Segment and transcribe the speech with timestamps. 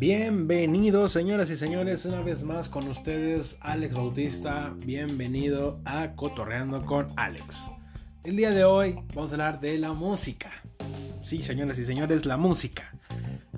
[0.00, 7.08] Bienvenidos señoras y señores, una vez más con ustedes Alex Bautista, bienvenido a Cotorreando con
[7.16, 7.70] Alex.
[8.24, 10.52] El día de hoy vamos a hablar de la música.
[11.20, 12.94] Sí, señoras y señores, la música.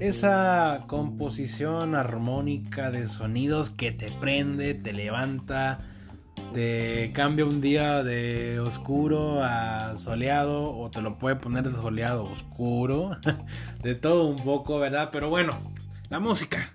[0.00, 5.78] Esa composición armónica de sonidos que te prende, te levanta,
[6.52, 12.26] te cambia un día de oscuro a soleado o te lo puede poner de soleado
[12.26, 13.16] a oscuro,
[13.84, 15.10] de todo un poco, ¿verdad?
[15.12, 15.72] Pero bueno,
[16.12, 16.74] la música.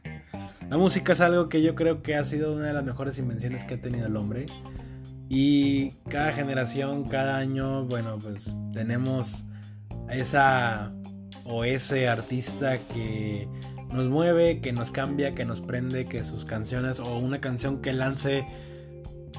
[0.68, 3.64] La música es algo que yo creo que ha sido una de las mejores invenciones
[3.64, 4.48] que ha tenido el hombre.
[5.30, 9.46] Y cada generación, cada año, bueno, pues tenemos
[10.10, 10.92] esa
[11.46, 13.48] o ese artista que
[13.94, 17.94] nos mueve, que nos cambia, que nos prende, que sus canciones o una canción que
[17.94, 18.44] lance,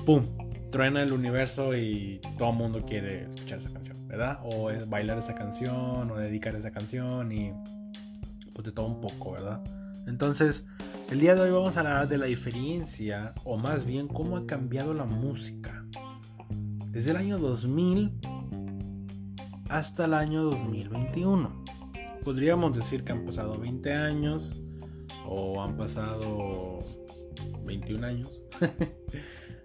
[0.06, 0.22] ¡pum!
[0.70, 4.38] Truena el universo y todo el mundo quiere escuchar esa canción, ¿verdad?
[4.44, 7.52] O bailar esa canción o dedicar esa canción y
[8.54, 9.60] pues de todo un poco, ¿verdad?
[10.08, 10.64] Entonces,
[11.10, 14.46] el día de hoy vamos a hablar de la diferencia, o más bien cómo ha
[14.46, 15.84] cambiado la música.
[16.90, 18.18] Desde el año 2000
[19.68, 21.64] hasta el año 2021.
[22.24, 24.58] Podríamos decir que han pasado 20 años
[25.26, 26.80] o han pasado
[27.64, 28.40] 21 años.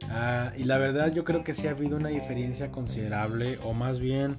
[0.09, 3.99] Ah, y la verdad yo creo que sí ha habido una diferencia considerable, o más
[3.99, 4.35] bien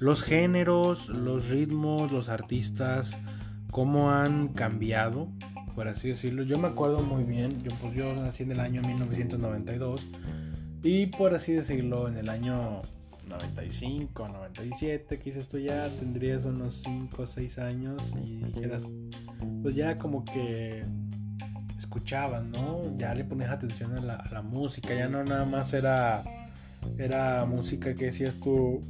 [0.00, 3.16] los géneros, los ritmos, los artistas,
[3.74, 5.26] cómo han cambiado,
[5.74, 6.44] por así decirlo.
[6.44, 10.00] Yo me acuerdo muy bien, yo, pues yo nací en el año 1992
[10.84, 12.82] y por así decirlo, en el año
[13.28, 18.84] 95, 97, quizás tú ya tendrías unos 5 o 6 años y dijeras,
[19.60, 20.84] pues ya como que
[21.76, 22.96] escuchaban, ¿no?
[22.96, 26.22] Ya le ponías atención a la, a la música, ya no nada más era,
[26.96, 28.80] era música que decías tú,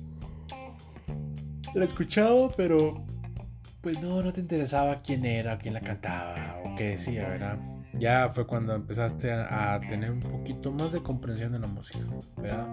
[1.75, 3.03] la escuchaba, pero
[3.85, 7.59] pues no, no te interesaba quién era, quién la cantaba o qué decía, ¿verdad?
[7.93, 11.99] Ya fue cuando empezaste a, tener un poquito más de comprensión de la música,
[12.39, 12.67] ¿verdad?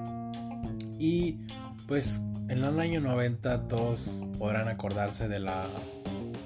[0.98, 1.42] Y
[1.86, 5.66] pues en el año 90 todos podrán acordarse de la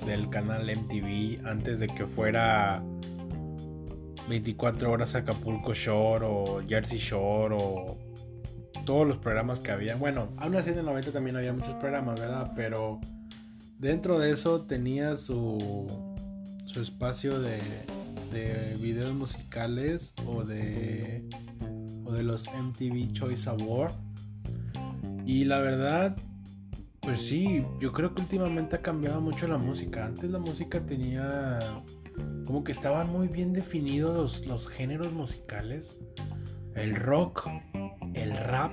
[0.07, 2.81] del canal MTV antes de que fuera
[4.27, 7.97] 24 horas Acapulco Shore o Jersey Shore o
[8.83, 9.95] todos los programas que había.
[9.95, 12.51] Bueno, aún así en el 90 también había muchos programas, ¿verdad?
[12.55, 12.99] Pero
[13.79, 15.87] Dentro de eso tenía su,
[16.65, 17.59] su espacio de,
[18.31, 21.23] de videos musicales o de,
[22.05, 23.93] o de los MTV Choice Award.
[25.25, 26.15] Y la verdad,
[27.01, 30.05] pues sí, yo creo que últimamente ha cambiado mucho la música.
[30.05, 31.59] Antes la música tenía
[32.45, 35.99] como que estaban muy bien definidos los, géneros musicales.
[36.75, 37.49] El rock,
[38.13, 38.71] el rap,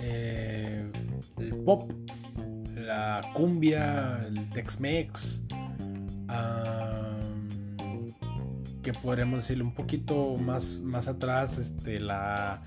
[0.00, 0.90] eh,
[1.38, 1.90] el pop
[2.84, 5.42] la cumbia, el Tex-Mex,
[8.82, 12.62] que podremos decirle un poquito más, más atrás, este, la,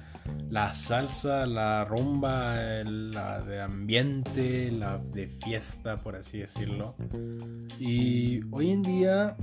[0.50, 6.96] la salsa, la rumba, la de ambiente, la de fiesta, por así decirlo.
[7.80, 9.38] Y hoy en día,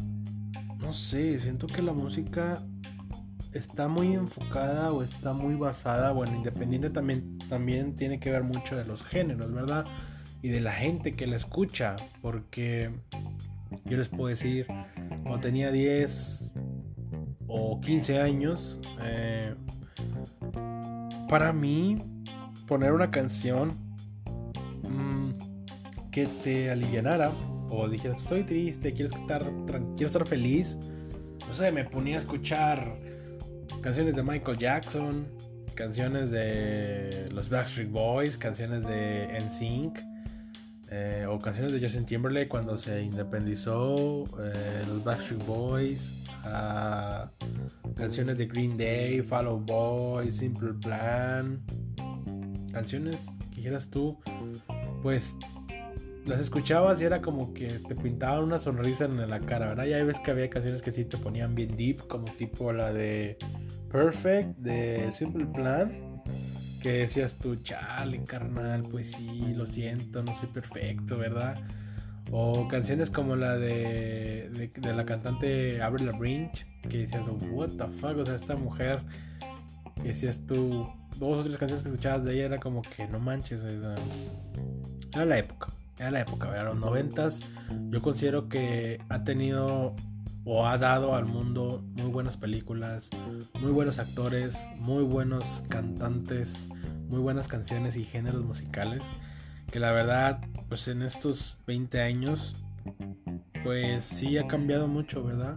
[0.81, 2.61] no sé, siento que la música
[3.53, 8.77] está muy enfocada o está muy basada, bueno, independiente también, también tiene que ver mucho
[8.77, 9.85] de los géneros, ¿verdad?
[10.45, 12.91] Y de la gente que la escucha, porque
[13.87, 14.67] yo les puedo decir,
[15.23, 16.51] cuando tenía 10
[17.47, 19.55] o 15 años, eh,
[21.31, 21.97] para mí
[22.69, 23.73] poner una canción
[24.83, 25.31] mm,
[26.11, 27.33] que te alivianara
[27.71, 29.51] o dijeras estoy triste, quiero estar,
[29.97, 30.77] quiero estar feliz,
[31.49, 32.99] no sé, me ponía a escuchar
[33.81, 35.27] canciones de Michael Jackson,
[35.75, 40.13] canciones de los Backstreet Boys, canciones de NSYNC
[40.97, 46.13] eh, o canciones de Justin Timberlake cuando se independizó, eh, los Backstreet Boys,
[47.97, 51.61] canciones de Green Day, Follow Boy, Simple Plan,
[52.73, 54.21] canciones que quieras tú,
[55.03, 55.35] pues
[56.27, 59.87] las escuchabas y era como que te pintaban una sonrisa en la cara, ¿verdad?
[59.87, 63.37] Ya ves que había canciones que sí te ponían bien deep, como tipo la de
[63.91, 66.14] Perfect de Simple Plan
[66.85, 71.57] que decías tú, chale, carnal, pues sí, lo siento, no soy perfecto, ¿verdad?
[72.31, 76.51] O canciones como la de, de, la cantante Avril Lavigne,
[76.83, 79.01] que decías what the fuck, o sea, esta mujer,
[79.97, 80.87] que decías tú,
[81.17, 85.39] dos o tres canciones que escuchabas de ella era como que no manches, era la
[85.39, 86.67] época, era la época, ¿verdad?
[86.67, 87.41] Los noventas,
[87.89, 89.97] yo considero que ha tenido
[90.45, 93.11] o ha dado al mundo muy buenas películas,
[93.61, 96.69] muy buenos actores, muy buenos cantantes,
[97.09, 99.03] muy buenas canciones y géneros musicales.
[99.71, 102.55] Que la verdad, pues en estos 20 años
[103.63, 105.57] pues sí ha cambiado mucho, ¿verdad?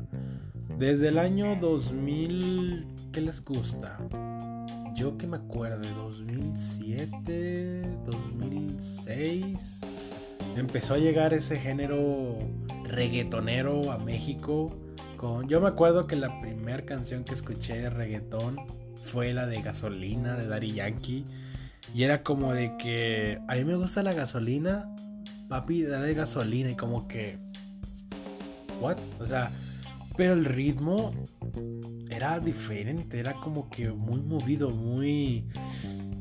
[0.78, 3.98] Desde el año 2000, ¿qué les gusta?
[4.96, 9.82] Yo que me acuerdo, 2007, 2006,
[10.60, 12.38] empezó a llegar ese género
[12.84, 14.76] reggaetonero a México.
[15.18, 18.58] Con, yo me acuerdo que la primera canción que escuché de reggaetón
[19.12, 21.26] fue la de Gasolina de Daddy Yankee.
[21.94, 24.94] Y era como de que a mí me gusta la gasolina,
[25.48, 26.70] papi, dale gasolina.
[26.70, 27.40] Y como que,
[28.82, 28.98] ¿what?
[29.20, 29.50] O sea,
[30.18, 31.14] pero el ritmo
[32.10, 35.46] era diferente, era como que muy movido, muy,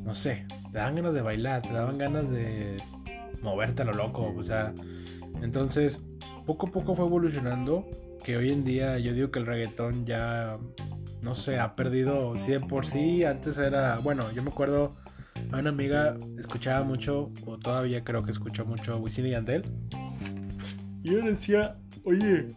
[0.05, 2.77] no sé, te daban ganas de bailar, te daban ganas de
[3.41, 4.73] moverte a lo loco, o sea,
[5.41, 5.99] entonces
[6.45, 7.85] poco a poco fue evolucionando,
[8.23, 10.57] que hoy en día yo digo que el reggaetón ya,
[11.21, 14.95] no sé, ha perdido, si de por sí antes era, bueno, yo me acuerdo,
[15.51, 19.63] a una amiga escuchaba mucho, o todavía creo que escucha mucho Wisin y Yandel,
[21.03, 22.47] y yo decía, oye,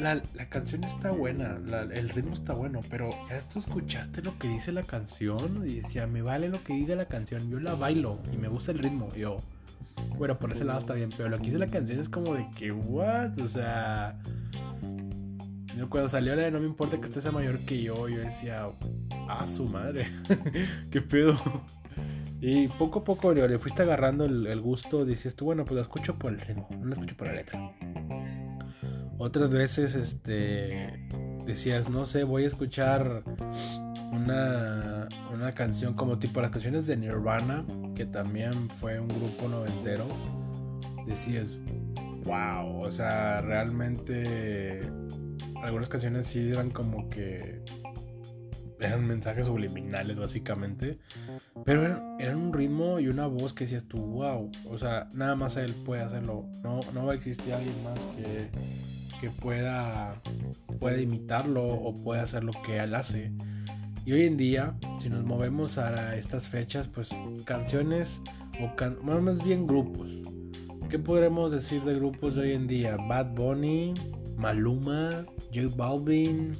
[0.00, 1.58] la, canción está buena,
[1.92, 5.64] el ritmo está bueno, pero ¿ya tú escuchaste lo que dice la canción?
[5.66, 8.72] Y decía, me vale lo que diga la canción, yo la bailo y me gusta
[8.72, 9.08] el ritmo.
[9.14, 9.38] Yo,
[10.16, 12.46] bueno, por ese lado está bien, pero lo que dice la canción es como de
[12.56, 13.38] que, ¿what?
[13.40, 14.18] O sea,
[15.76, 18.18] yo cuando salió la de No me importa que usted sea mayor que yo, yo
[18.18, 18.68] decía,
[19.28, 20.08] ah, su madre,
[20.90, 21.36] qué pedo.
[22.40, 25.82] Y poco a poco le, fuiste agarrando el, el gusto, dices tú, bueno, pues la
[25.82, 27.72] escucho por el ritmo, no la escucho por la letra.
[29.22, 31.06] Otras veces, este,
[31.44, 33.22] decías, no sé, voy a escuchar
[34.12, 40.06] una, una canción como tipo las canciones de Nirvana, que también fue un grupo noventero.
[41.06, 41.54] Decías,
[42.24, 44.90] wow, o sea, realmente
[45.62, 47.62] algunas canciones sí eran como que
[48.80, 50.98] eran mensajes subliminales básicamente,
[51.66, 51.84] pero
[52.18, 55.74] eran, un ritmo y una voz que decías tú, wow, o sea, nada más él
[55.84, 58.48] puede hacerlo, no, no va a existir alguien más que
[59.20, 60.20] que pueda,
[60.98, 63.32] imitarlo o pueda hacer lo que él hace.
[64.06, 67.10] Y hoy en día, si nos movemos a estas fechas, pues
[67.44, 68.22] canciones
[68.60, 70.10] o más bien grupos.
[70.88, 72.96] ¿Qué podremos decir de grupos de hoy en día?
[72.96, 73.94] Bad Bunny,
[74.36, 75.10] Maluma,
[75.54, 76.52] J Balvin,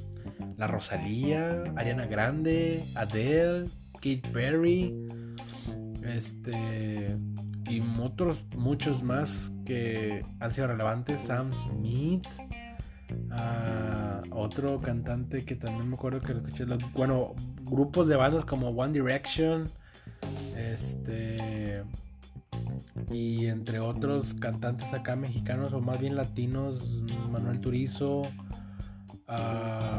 [0.57, 3.65] La Rosalía, Ariana Grande, Adele,
[3.95, 4.95] Kate Perry,
[6.03, 7.17] este
[7.69, 12.27] y otros muchos más que han sido relevantes, Sam Smith,
[14.31, 18.93] otro cantante que también me acuerdo que lo escuché, bueno, grupos de bandas como One
[18.93, 19.69] Direction,
[20.55, 21.83] este
[23.09, 28.21] y entre otros cantantes acá mexicanos o más bien latinos, Manuel Turizo,
[29.27, 29.90] ¿quién es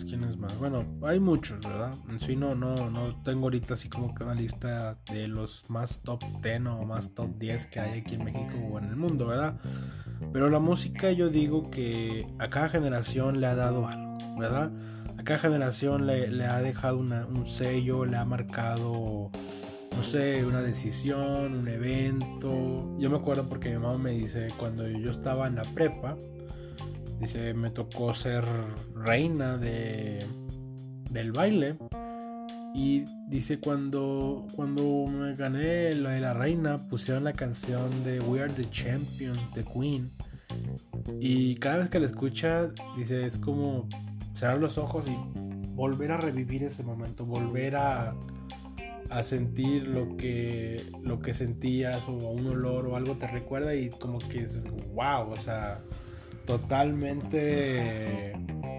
[0.00, 0.04] más?
[0.04, 0.58] ¿Quién es más?
[0.58, 1.94] Bueno, hay muchos, ¿verdad?
[2.08, 6.00] En sí no, no, no tengo ahorita así como que una lista de los más
[6.00, 9.26] top 10 o más top 10 que hay aquí en México o en el mundo,
[9.26, 9.60] ¿verdad?
[10.32, 14.70] Pero la música yo digo que a cada generación le ha dado algo, ¿verdad?
[15.18, 19.30] A cada generación le, ha dejado un sello, le ha marcado,
[19.94, 22.96] no sé, una decisión, un evento.
[22.98, 26.16] Yo me acuerdo porque mi mamá me dice, cuando yo estaba en la prepa,
[27.20, 28.44] dice, me tocó ser
[28.94, 30.24] reina de,
[31.10, 31.76] del baile.
[32.74, 38.40] Y dice, cuando, cuando me gané la de la reina, pusieron la canción de We
[38.40, 40.10] Are the Champions de Queen.
[41.20, 43.88] Y cada vez que la escucha, dice, es como
[44.34, 45.16] cerrar los ojos y
[45.74, 48.14] volver a revivir ese momento, volver a,
[49.10, 53.90] a sentir lo que, lo que sentías o un olor o algo te recuerda y
[53.90, 54.64] como que dices,
[54.94, 55.80] wow, o sea,
[56.50, 58.32] totalmente,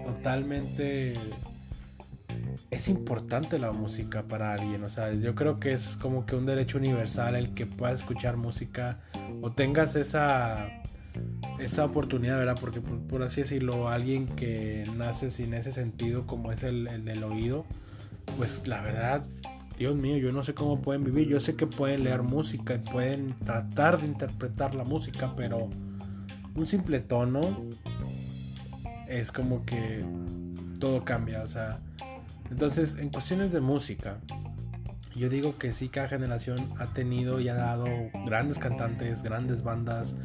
[0.04, 1.14] totalmente
[2.70, 4.84] es importante la música para alguien.
[4.84, 8.36] O sea, yo creo que es como que un derecho universal el que puedas escuchar
[8.36, 9.00] música
[9.40, 10.82] o tengas esa,
[11.58, 12.58] esa oportunidad, ¿verdad?
[12.60, 17.24] Porque por, así decirlo, alguien que nace sin ese sentido como es el, el del
[17.24, 17.64] oído,
[18.36, 19.24] pues la verdad,
[19.78, 21.26] Dios mío, yo no sé cómo pueden vivir.
[21.26, 25.70] Yo sé que pueden leer música y pueden tratar de interpretar la música, pero
[26.54, 27.66] un simple tono
[29.08, 30.04] es como que
[30.78, 31.42] todo cambia.
[31.42, 31.80] O sea,
[32.50, 34.18] entonces, en cuestiones de música,
[35.14, 37.86] yo digo que sí, cada generación ha tenido y ha dado
[38.26, 40.16] grandes cantantes, grandes bandas,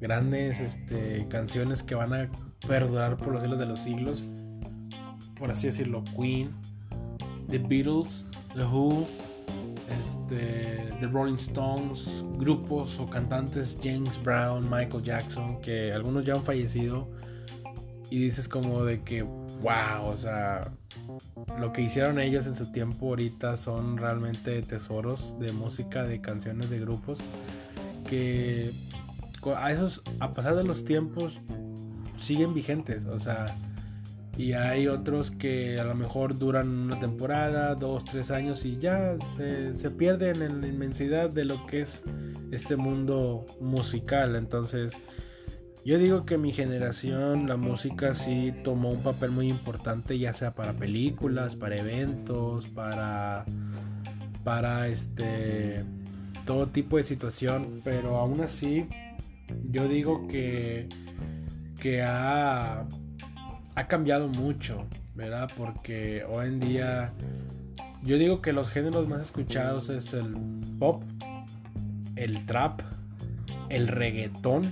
[0.00, 2.30] grandes este, canciones que van a
[2.66, 4.24] perdurar por los siglos de los siglos.
[5.38, 6.50] Por así decirlo, Queen,
[7.48, 9.06] The Beatles, The Who,
[10.00, 16.44] este, The Rolling Stones, grupos o cantantes James Brown, Michael Jackson, que algunos ya han
[16.44, 17.08] fallecido.
[18.10, 20.70] Y dices como de que, wow, o sea,
[21.58, 26.68] lo que hicieron ellos en su tiempo ahorita son realmente tesoros de música, de canciones,
[26.68, 27.20] de grupos
[28.12, 28.72] que
[29.56, 31.40] a esos, a pasar de los tiempos,
[32.18, 33.46] siguen vigentes, o sea,
[34.36, 39.16] y hay otros que a lo mejor duran una temporada, dos, tres años y ya
[39.36, 42.02] se, pierden en la inmensidad de lo que es
[42.50, 44.34] este mundo musical.
[44.36, 44.94] Entonces,
[45.84, 50.54] yo digo que mi generación, la música sí tomó un papel muy importante, ya sea
[50.54, 53.44] para películas, para eventos, para,
[54.44, 55.84] para este,
[56.46, 58.86] todo tipo de situación, pero aún así,
[59.70, 60.88] yo digo que,
[61.78, 62.86] que ha,
[63.82, 64.86] ha cambiado mucho,
[65.16, 65.50] ¿verdad?
[65.56, 67.12] Porque hoy en día,
[68.04, 70.36] yo digo que los géneros más escuchados es el
[70.78, 71.02] pop,
[72.14, 72.80] el trap,
[73.68, 74.62] el reggaetón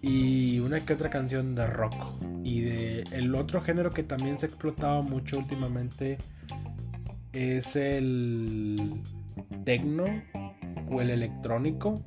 [0.00, 1.94] y una que otra canción de rock.
[2.42, 6.16] Y de el otro género que también se ha explotado mucho últimamente
[7.34, 9.02] es el
[9.64, 10.06] techno
[10.90, 12.00] o el electrónico.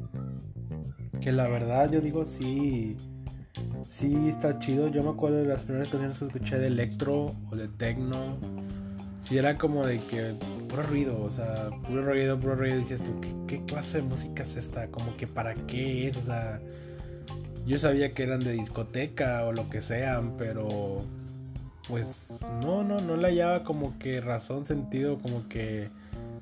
[1.19, 2.97] Que la verdad yo digo sí,
[3.89, 4.87] sí está chido.
[4.87, 8.37] Yo me acuerdo de las primeras canciones que escuché de electro o de techno.
[9.21, 10.35] Si era como de que
[10.67, 12.77] puro ruido, o sea, puro ruido, puro ruido.
[12.77, 14.87] Decías tú, ¿qué, ¿qué, clase de música es esta?
[14.87, 16.59] Como que para qué es, o sea,
[17.65, 21.03] yo sabía que eran de discoteca o lo que sean, pero
[21.87, 22.27] pues
[22.61, 25.89] no, no, no le hallaba como que razón, sentido, como que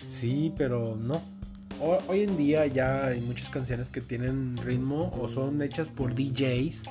[0.10, 1.22] sí, pero no.
[2.08, 6.84] Hoy en día ya hay muchas canciones que tienen ritmo o son hechas por DJs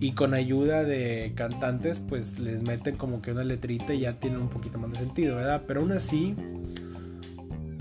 [0.00, 4.40] y con ayuda de cantantes pues les meten como que una letrita y ya tienen
[4.40, 5.62] un poquito más de sentido, ¿verdad?
[5.66, 6.34] Pero aún así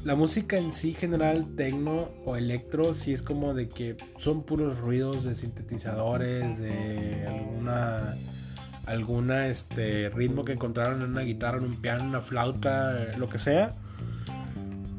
[0.05, 4.79] la música en sí general, tecno o electro, sí es como de que son puros
[4.79, 8.15] ruidos de sintetizadores, de alguna
[8.85, 13.29] alguna este ritmo que encontraron en una guitarra, en un piano, en una flauta, lo
[13.29, 13.71] que sea.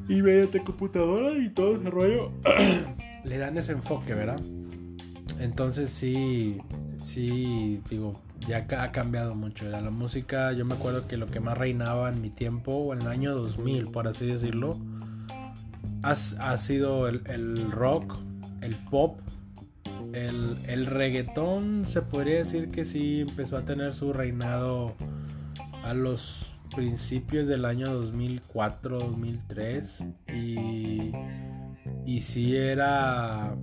[0.08, 2.32] Y mediante computadora y todo ese rollo
[3.24, 4.40] le dan ese enfoque, ¿verdad?
[5.38, 6.58] Entonces sí,
[7.06, 9.68] sí, digo, ya ha cambiado mucho.
[9.68, 13.02] La música, yo me acuerdo que lo que más reinaba en mi tiempo, o en
[13.02, 14.76] el año 2000, por así decirlo,
[16.02, 18.16] ha, sido el, rock,
[18.60, 19.20] el pop,
[20.12, 21.84] el, el, reggaetón.
[21.86, 24.94] Se podría decir que sí empezó a tener su reinado
[25.84, 30.06] a los principios del año 2004, 2003.
[30.34, 31.12] Y,
[32.04, 33.56] y sí era,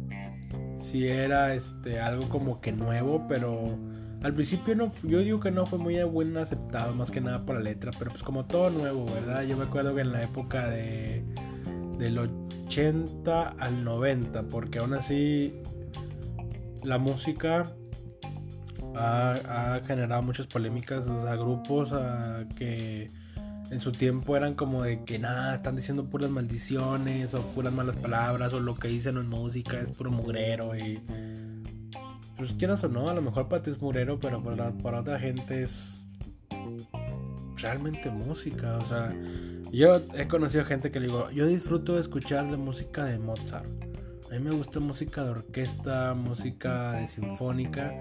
[0.78, 3.78] sí era este, algo como que nuevo, pero
[4.22, 7.56] al principio no, yo digo que no fue muy buen aceptado, más que nada por
[7.56, 9.44] la letra, pero pues como todo nuevo, ¿verdad?
[9.44, 11.24] Yo me acuerdo que en la época de
[11.98, 15.54] del 80 al 90, porque aún así
[16.84, 17.64] la música
[18.96, 21.94] ha, generado muchas polémicas, o sea, grupos
[22.58, 23.08] que
[23.72, 27.96] en su tiempo eran como de que nada, están diciendo puras maldiciones o puras malas
[27.98, 31.02] palabras o lo que dicen en música es puro mugrero y
[32.38, 35.20] pues quieras o no, a lo mejor para ti es mugrero, pero para, para otra
[35.20, 36.06] gente es
[37.58, 39.16] realmente música, o sea,
[39.72, 43.66] yo he conocido gente que le digo, yo disfruto de escuchar la música de Mozart.
[44.30, 47.94] A mí me gusta música de orquesta, música de sinfónica.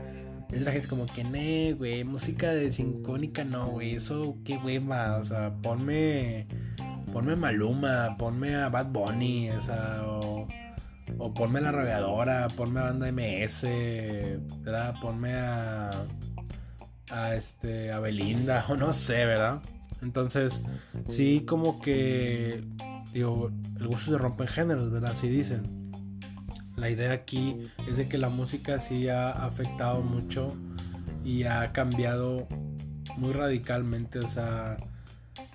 [0.52, 5.16] Es la gente como que, ne, güey, música de sinfónica no, güey, eso qué hueva,
[5.16, 6.46] o sea, ponme,
[7.10, 10.46] ponme Maluma, ponme a Bad Bunny, o sea, o,
[11.16, 13.62] o ponme la rodeadora, ponme a banda MS,
[14.60, 14.94] ¿verdad?
[15.00, 15.90] Ponme a,
[17.10, 19.62] a este, a Belinda, o no sé, ¿verdad?
[20.02, 20.60] Entonces,
[21.08, 22.62] sí, como que,
[23.14, 25.12] digo, el gusto se rompe en géneros, ¿verdad?
[25.12, 25.81] Así dicen.
[26.76, 30.48] La idea aquí es de que la música sí ha afectado mucho
[31.24, 32.48] y ha cambiado
[33.16, 34.78] muy radicalmente, o sea,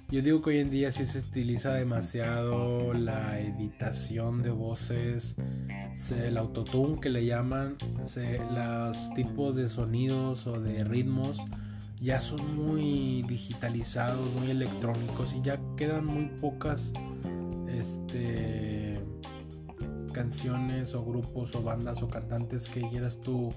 [0.10, 5.36] yo digo que hoy en día sí se utiliza demasiado la editación de voces,
[6.12, 11.38] el autotune que le llaman, los tipos de sonidos o de ritmos
[12.00, 16.94] ya son muy digitalizados, muy electrónicos y ya quedan muy pocas
[17.68, 18.97] este,
[20.18, 23.54] canciones o grupos o bandas o cantantes que quieras tú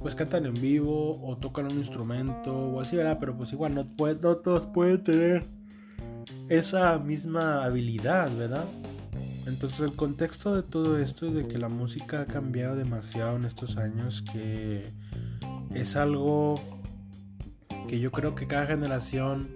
[0.00, 3.18] pues cantan en vivo o tocan un instrumento o así, ¿verdad?
[3.20, 5.44] Pero pues igual no, no todos pueden tener
[6.48, 8.64] esa misma habilidad, ¿verdad?
[9.46, 13.44] Entonces el contexto de todo esto es de que la música ha cambiado demasiado en
[13.44, 14.82] estos años, que
[15.74, 16.60] es algo
[17.88, 19.48] que yo creo que cada generación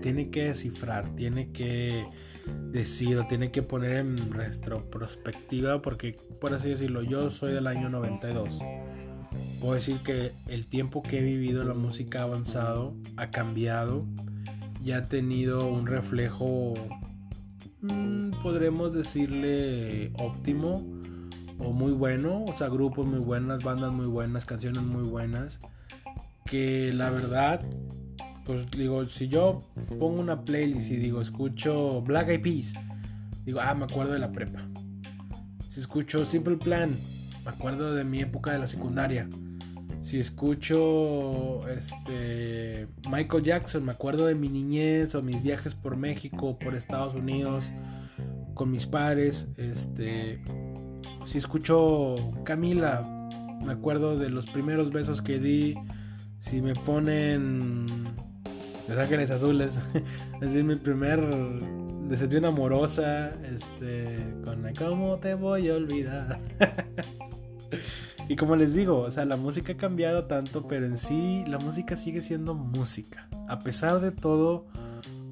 [0.00, 2.06] tiene que descifrar, tiene que
[2.46, 7.88] decir o tiene que poner en retrospectiva porque por así decirlo yo soy del año
[7.88, 8.58] 92
[9.60, 14.06] puedo decir que el tiempo que he vivido la música ha avanzado ha cambiado
[14.84, 16.74] y ha tenido un reflejo
[17.82, 21.00] mmm, podremos decirle óptimo
[21.60, 25.60] o muy bueno, o sea, grupos muy buenas, bandas muy buenas, canciones muy buenas,
[26.46, 27.60] que la verdad,
[28.50, 32.72] pues digo, si yo pongo una playlist y digo, escucho Black Eyed Peas,
[33.44, 34.66] digo, ah, me acuerdo de la prepa.
[35.68, 36.96] Si escucho Simple Plan,
[37.44, 39.28] me acuerdo de mi época de la secundaria.
[40.00, 46.58] Si escucho este Michael Jackson, me acuerdo de mi niñez o mis viajes por México,
[46.58, 47.70] por Estados Unidos,
[48.54, 49.46] con mis padres.
[49.58, 50.42] Este,
[51.24, 53.02] si escucho Camila,
[53.64, 55.76] me acuerdo de los primeros besos que di.
[56.40, 57.99] Si me ponen
[58.90, 59.78] Los Ángeles Azules,
[60.40, 61.20] es mi primer
[62.08, 66.40] decepción amorosa, este, con ¿Cómo te voy a olvidar?
[68.28, 71.58] y como les digo, o sea, la música ha cambiado tanto, pero en sí la
[71.58, 73.28] música sigue siendo música.
[73.48, 74.66] A pesar de todo,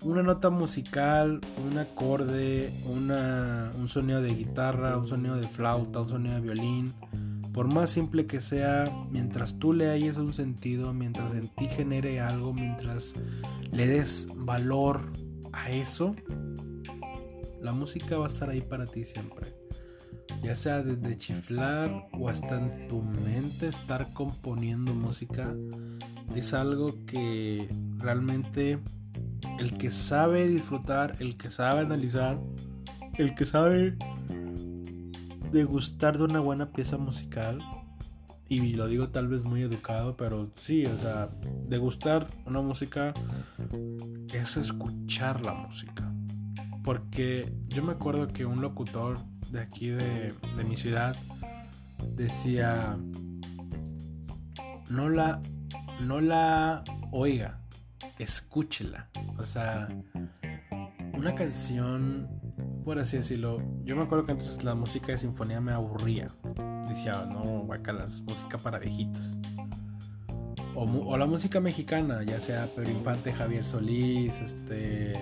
[0.04, 6.08] una nota musical, un acorde, una, un sonido de guitarra, un sonido de flauta, un
[6.08, 6.94] sonido de violín,
[7.58, 12.20] por más simple que sea, mientras tú le hayas un sentido, mientras en ti genere
[12.20, 13.14] algo, mientras
[13.72, 15.10] le des valor
[15.52, 16.14] a eso,
[17.60, 19.48] la música va a estar ahí para ti siempre.
[20.40, 25.52] Ya sea desde chiflar o hasta en tu mente estar componiendo música,
[26.36, 28.78] es algo que realmente
[29.58, 32.38] el que sabe disfrutar, el que sabe analizar,
[33.14, 33.96] el que sabe
[35.50, 37.62] degustar de una buena pieza musical,
[38.48, 41.28] y lo digo tal vez muy educado, pero sí, o sea,
[41.68, 43.12] degustar una música
[44.32, 46.10] es escuchar la música.
[46.82, 49.18] Porque yo me acuerdo que un locutor
[49.50, 51.14] de aquí de, de mi ciudad
[52.14, 52.96] decía,
[54.88, 55.42] no la,
[56.00, 57.60] no la oiga,
[58.18, 59.10] escúchela.
[59.36, 59.88] O sea,
[61.12, 62.37] una canción,
[62.88, 66.28] por así decirlo, yo me acuerdo que antes la música de sinfonía me aburría.
[66.88, 69.36] Decía, no, las música para viejitos.
[70.74, 75.12] O, o, la música mexicana, ya sea Pedro Infante, Javier Solís, este,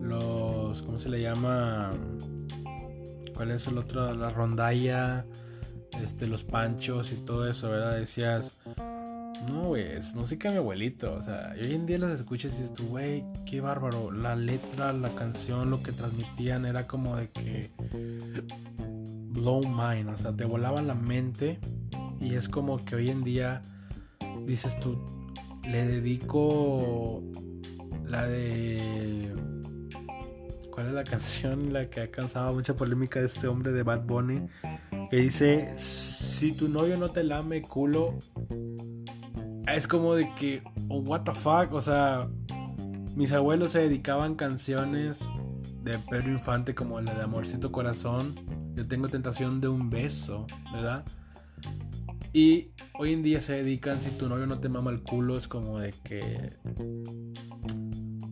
[0.00, 1.90] los, ¿cómo se le llama?
[3.34, 4.14] ¿Cuál es el otro?
[4.14, 5.26] La rondalla,
[6.00, 7.98] este, los panchos y todo eso, ¿verdad?
[7.98, 8.58] Decías,
[9.48, 11.14] no, güey, es música de mi abuelito.
[11.14, 14.10] O sea, hoy en día las escuchas y dices tú, güey, qué bárbaro.
[14.10, 17.70] La letra, la canción, lo que transmitían era como de que.
[19.32, 21.58] Blow mind, o sea, te volaban la mente.
[22.20, 23.62] Y es como que hoy en día
[24.44, 24.98] dices tú,
[25.64, 27.22] le dedico
[28.04, 29.32] la de.
[30.70, 31.72] ¿Cuál es la canción?
[31.72, 34.48] La que ha causado mucha polémica de este hombre de Bad Bunny.
[35.10, 38.18] Que dice: Si tu novio no te lame culo,
[39.74, 42.28] es como de que, oh, what the fuck, o sea,
[43.14, 45.20] mis abuelos se dedicaban canciones
[45.82, 48.34] de Pedro Infante como la de Amorcito Corazón.
[48.74, 51.04] Yo tengo tentación de un beso, ¿verdad?
[52.32, 55.48] Y hoy en día se dedican si tu novio no te mama el culo, es
[55.48, 56.52] como de que.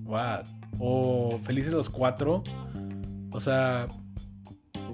[0.04, 0.46] What?
[0.78, 2.44] O Felices los cuatro.
[3.32, 3.88] O sea,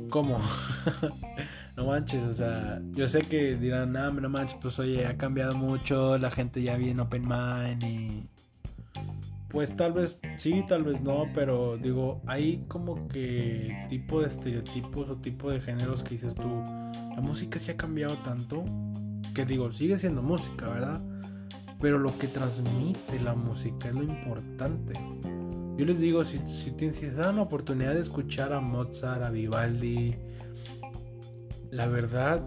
[0.08, 0.38] ¿cómo?
[1.84, 6.18] manches, o sea, yo sé que dirán, no, no manches, pues oye, ha cambiado mucho,
[6.18, 8.24] la gente ya viene open mind y...
[9.48, 15.08] Pues tal vez sí, tal vez no, pero digo, hay como que tipo de estereotipos
[15.08, 16.62] o tipo de géneros que dices tú,
[17.14, 18.64] la música sí ha cambiado tanto,
[19.32, 21.00] que digo, sigue siendo música, ¿verdad?
[21.80, 24.94] Pero lo que transmite la música es lo importante.
[25.76, 29.30] Yo les digo, si, si, si se dan la oportunidad de escuchar a Mozart, a
[29.30, 30.16] Vivaldi,
[31.74, 32.40] la verdad,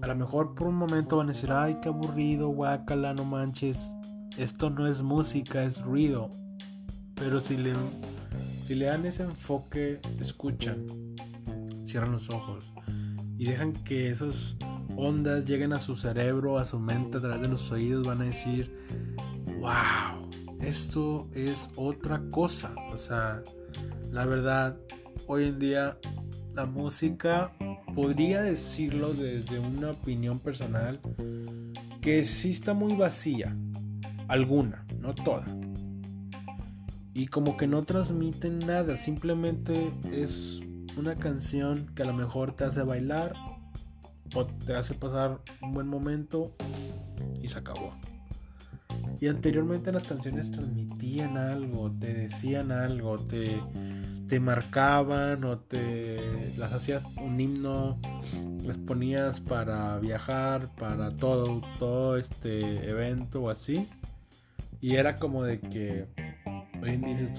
[0.00, 3.90] a lo mejor por un momento van a decir, ay, qué aburrido, guácala, no manches,
[4.38, 6.30] esto no es música, es ruido.
[7.16, 7.72] Pero si le,
[8.64, 10.86] si le dan ese enfoque, escuchan,
[11.84, 12.72] cierran los ojos
[13.36, 14.54] y dejan que esas
[14.96, 18.26] ondas lleguen a su cerebro, a su mente, a través de los oídos, van a
[18.26, 18.72] decir,
[19.58, 22.72] wow, esto es otra cosa.
[22.92, 23.42] O sea,
[24.12, 24.76] la verdad,
[25.26, 25.98] hoy en día
[26.54, 27.52] la música
[27.94, 31.00] podría decirlo desde una opinión personal
[32.00, 33.56] que sí está muy vacía.
[34.28, 35.44] Alguna, no toda.
[37.12, 40.60] Y como que no transmiten nada, simplemente es
[40.96, 43.34] una canción que a lo mejor te hace bailar
[44.34, 46.54] o te hace pasar un buen momento
[47.40, 47.94] y se acabó.
[49.20, 53.60] Y anteriormente las canciones transmitían algo, te decían algo, te,
[54.34, 58.00] te marcaban o te las hacías un himno,
[58.64, 63.88] las ponías para viajar, para todo, todo este evento o así.
[64.80, 66.08] Y era como de que
[66.82, 67.30] hoy en día dices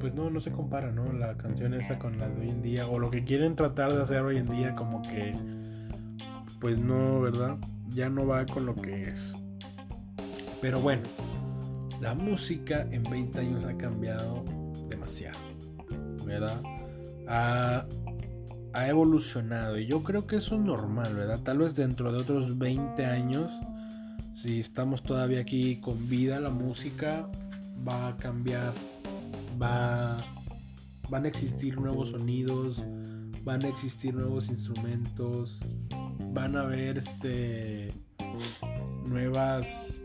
[0.00, 1.12] pues no, no se compara, ¿no?
[1.12, 4.02] La canción esa con la de hoy en día, o lo que quieren tratar de
[4.02, 5.32] hacer hoy en día, como que
[6.60, 7.58] pues no, ¿verdad?
[7.90, 9.32] Ya no va con lo que es.
[10.60, 11.04] Pero bueno,
[12.00, 14.42] la música en 20 años ha cambiado
[14.88, 15.38] demasiado,
[16.30, 16.62] ¿verdad?
[17.28, 17.86] Ha,
[18.72, 21.40] ha evolucionado y yo creo que eso es normal, ¿verdad?
[21.42, 23.52] Tal vez dentro de otros 20 años,
[24.40, 27.28] si estamos todavía aquí con vida, la música
[27.86, 28.72] va a cambiar,
[29.60, 30.16] va,
[31.08, 32.82] van a existir nuevos sonidos,
[33.44, 35.58] van a existir nuevos instrumentos,
[36.32, 37.92] van a haber este
[39.06, 39.98] nuevas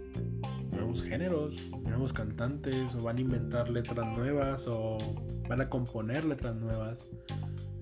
[0.71, 4.97] nuevos géneros, nuevos cantantes o van a inventar letras nuevas o
[5.47, 7.07] van a componer letras nuevas.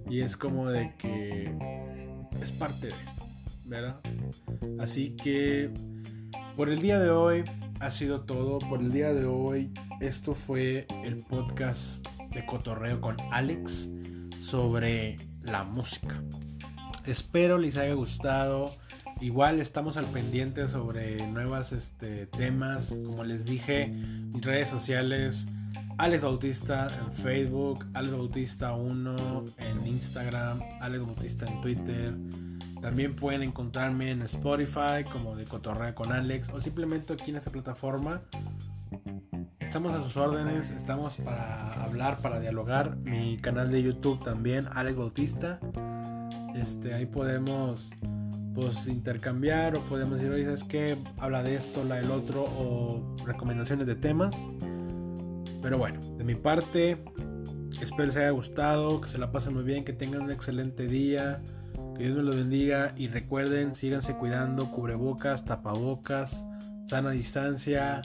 [0.10, 1.56] Y es como de que
[2.41, 2.93] es parte de,
[3.65, 3.99] ¿verdad?
[4.80, 5.71] Así que
[6.56, 7.43] por el día de hoy
[7.80, 8.60] ha sido todo.
[8.60, 9.71] Por el día de hoy
[10.02, 13.89] esto fue el podcast de Cotorreo con Alex
[14.39, 16.21] sobre la música.
[17.06, 18.71] Espero les haya gustado.
[19.21, 22.95] Igual estamos al pendiente sobre nuevos este, temas.
[23.06, 25.47] Como les dije, mis redes sociales,
[26.04, 32.13] Alex Bautista en Facebook, Alex Bautista 1 en Instagram, Alex Bautista en Twitter.
[32.82, 37.52] También pueden encontrarme en Spotify como de Cotorrea con Alex o simplemente aquí en esta
[37.52, 38.22] plataforma.
[39.60, 42.98] Estamos a sus órdenes, estamos para hablar, para dialogar.
[42.98, 45.62] Mi canal de YouTube también, Alex Bautista.
[46.54, 47.89] Este, ahí podemos
[48.54, 50.98] pues intercambiar o podemos decir, oye, ¿sabes qué?
[51.18, 54.36] Habla de esto, la del otro o recomendaciones de temas.
[55.63, 57.02] Pero bueno, de mi parte,
[57.82, 61.41] espero les haya gustado, que se la pasen muy bien, que tengan un excelente día,
[61.97, 66.45] que Dios me lo bendiga y recuerden, síganse cuidando, cubrebocas, tapabocas,
[66.86, 68.02] sana distancia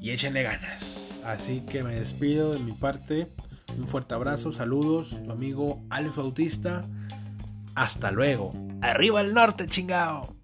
[0.00, 1.18] y échenle ganas.
[1.24, 3.32] Así que me despido de mi parte.
[3.76, 6.82] Un fuerte abrazo, saludos, tu amigo Alex Bautista.
[7.74, 8.52] Hasta luego.
[8.80, 10.36] Arriba el norte, chingao.